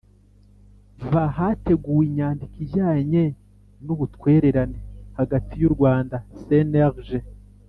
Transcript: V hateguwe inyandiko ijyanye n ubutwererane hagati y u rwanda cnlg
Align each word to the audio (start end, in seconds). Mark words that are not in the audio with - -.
V 1.09 1.11
hateguwe 1.37 2.01
inyandiko 2.09 2.55
ijyanye 2.65 3.23
n 3.85 3.87
ubutwererane 3.93 4.79
hagati 5.17 5.53
y 5.61 5.65
u 5.69 5.71
rwanda 5.75 6.15
cnlg 6.45 6.95